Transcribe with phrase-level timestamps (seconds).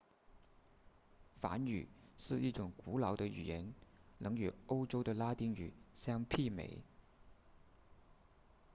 [1.39, 3.71] 梵语是一种古老的语言
[4.17, 6.81] 能与欧洲的拉丁语相媲美